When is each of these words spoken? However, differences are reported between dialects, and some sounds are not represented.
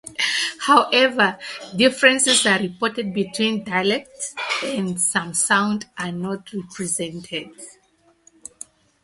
However, 0.61 1.37
differences 1.75 2.43
are 2.47 2.57
reported 2.57 3.13
between 3.13 3.63
dialects, 3.63 4.33
and 4.63 4.99
some 4.99 5.35
sounds 5.35 5.85
are 5.95 6.11
not 6.11 6.51
represented. 6.53 7.51